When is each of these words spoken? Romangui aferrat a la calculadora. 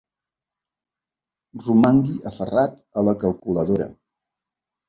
Romangui 1.65 2.17
aferrat 2.31 2.81
a 3.03 3.07
la 3.09 3.15
calculadora. 3.25 3.91